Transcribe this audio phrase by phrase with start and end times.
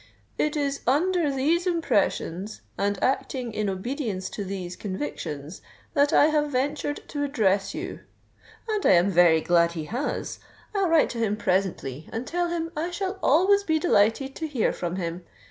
[0.39, 5.61] 'It is under these impressions, and acting in obedience to these convictions,
[5.93, 7.99] that I have ventured to address you.'
[8.67, 10.39] And I am very glad he has:
[10.73, 14.73] I'll write to him presently and tell him I shall always be delighted to hear
[14.73, 15.23] from him.